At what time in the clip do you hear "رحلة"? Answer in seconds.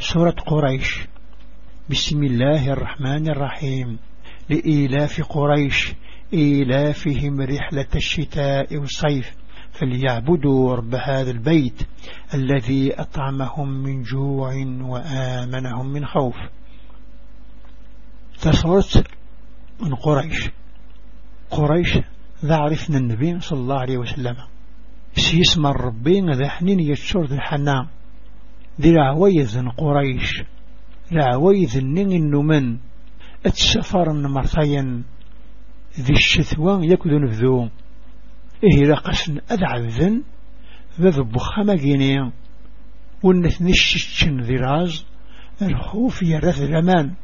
7.40-7.86